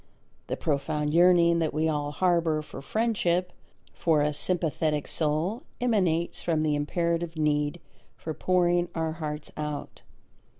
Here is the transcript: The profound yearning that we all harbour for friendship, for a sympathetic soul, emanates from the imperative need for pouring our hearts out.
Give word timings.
The 0.47 0.57
profound 0.57 1.13
yearning 1.13 1.59
that 1.59 1.75
we 1.75 1.87
all 1.87 2.09
harbour 2.09 2.63
for 2.63 2.81
friendship, 2.81 3.53
for 3.93 4.21
a 4.23 4.33
sympathetic 4.33 5.07
soul, 5.07 5.61
emanates 5.79 6.41
from 6.41 6.63
the 6.63 6.75
imperative 6.75 7.37
need 7.37 7.79
for 8.15 8.33
pouring 8.33 8.89
our 8.95 9.11
hearts 9.11 9.51
out. 9.55 10.01